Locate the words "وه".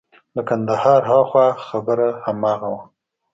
2.73-2.81